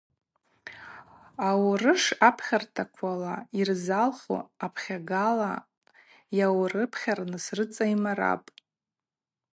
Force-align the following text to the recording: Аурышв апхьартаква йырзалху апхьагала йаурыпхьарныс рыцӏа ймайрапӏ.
Аурышв 1.47 2.17
апхьартаква 2.27 3.33
йырзалху 3.57 4.37
апхьагала 4.65 5.53
йаурыпхьарныс 6.37 7.45
рыцӏа 7.57 7.85
ймайрапӏ. 7.93 8.51